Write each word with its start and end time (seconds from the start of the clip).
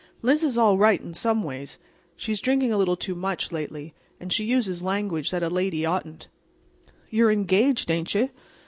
Liz 0.23 0.41
is 0.43 0.57
all 0.57 0.79
right—in 0.79 1.13
some 1.13 1.43
ways. 1.43 1.77
She's 2.15 2.41
drinking 2.41 2.73
a 2.73 2.77
little 2.79 2.95
too 2.95 3.13
much 3.13 3.51
lately. 3.51 3.93
And 4.19 4.33
she 4.33 4.43
uses 4.45 4.81
language 4.81 5.29
that 5.29 5.43
a 5.43 5.47
lady 5.47 5.85
oughtn't." 5.85 6.27
"You're 7.11 7.29
engaged, 7.31 7.91
ain't 7.91 8.15
you?" 8.15 8.31